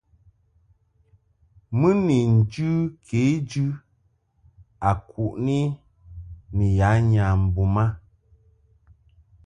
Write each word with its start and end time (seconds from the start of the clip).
Mɨ 1.79 1.89
ni 2.05 2.17
njɨ 2.37 2.69
kejɨ 3.07 3.65
a 4.89 4.91
kuʼni 5.09 5.59
ni 6.55 6.65
ya 6.79 6.89
nyambum 7.11 7.75
a. 7.83 7.85